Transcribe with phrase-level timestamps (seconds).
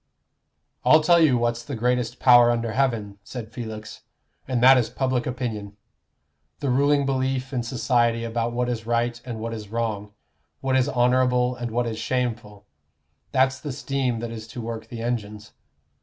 [0.83, 4.01] "I'll tell you what's the greatest power under heaven," said Felix,
[4.47, 5.77] "and that is public opinion
[6.59, 10.13] the ruling belief in society about what is right and what is wrong,
[10.59, 12.65] what is honorable and what is shameful.
[13.31, 15.51] That's the steam that is to work the engines.